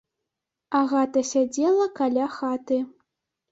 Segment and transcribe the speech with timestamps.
[0.79, 2.83] Агата сядзела каля хаты.